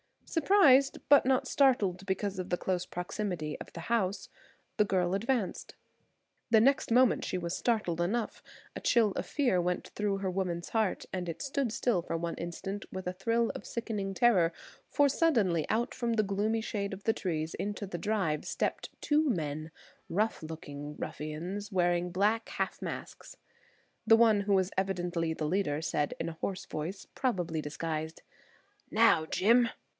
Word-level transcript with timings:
Surprised, 0.25 0.97
but 1.09 1.25
not 1.25 1.45
startled, 1.45 2.05
because 2.05 2.39
of 2.39 2.49
the 2.49 2.57
close 2.57 2.85
proximity 2.85 3.59
of 3.59 3.71
the 3.73 3.81
house, 3.81 4.29
the 4.77 4.85
girl 4.85 5.13
advanced. 5.13 5.75
The 6.49 6.61
next 6.61 6.89
moment 6.89 7.25
she 7.25 7.37
was 7.37 7.55
startled 7.55 7.99
enough; 7.99 8.41
a 8.73 8.79
chill 8.79 9.11
of 9.11 9.25
fear 9.25 9.59
went 9.61 9.89
through 9.89 10.19
her 10.19 10.31
woman's 10.31 10.69
heart 10.69 11.05
and 11.11 11.27
it 11.27 11.41
stood 11.41 11.71
still 11.71 12.01
for 12.01 12.15
one 12.15 12.35
instant 12.35 12.85
with 12.93 13.07
a 13.07 13.13
thrill 13.13 13.51
of 13.53 13.65
sickening 13.67 14.13
terror, 14.13 14.53
for 14.89 15.09
suddenly 15.09 15.69
out 15.69 15.93
from 15.93 16.13
the 16.13 16.23
gloomy 16.23 16.61
shade 16.61 16.93
of 16.93 17.03
the 17.03 17.13
trees, 17.13 17.53
into 17.55 17.85
the 17.85 17.97
drive, 17.99 18.45
stepped 18.45 18.89
two 19.01 19.29
men, 19.29 19.69
rough 20.09 20.41
looking 20.41 20.95
ruffians 20.95 21.71
wearing 21.73 22.09
black 22.09 22.47
half 22.49 22.81
masks. 22.81 23.35
The 24.07 24.17
one 24.17 24.41
who 24.41 24.53
was 24.53 24.71
evidently 24.77 25.33
the 25.33 25.45
leader 25.45 25.81
said 25.81 26.13
in 26.21 26.29
a 26.29 26.37
hoarse 26.41 26.65
voice, 26.65 27.05
probably 27.13 27.61
disguised: 27.61 28.21
"Now, 28.89 29.25
Jim." 29.25 29.69